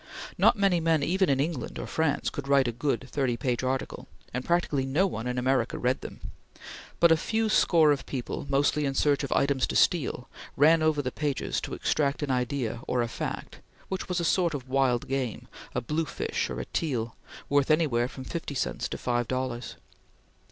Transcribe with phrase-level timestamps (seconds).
[0.35, 4.07] Not many men even in England or France could write a good thirty page article,
[4.33, 6.21] and practically no one in America read them;
[6.99, 10.27] but a few score of people, mostly in search of items to steal,
[10.57, 13.59] ran over the pages to extract an idea or a fact,
[13.89, 17.15] which was a sort of wild game a bluefish or a teal
[17.47, 19.75] worth anywhere from fifty cents to five dollars.